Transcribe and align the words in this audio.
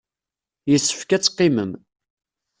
Yessefk 0.71 1.09
ad 1.11 1.21
teqqimem. 1.23 1.71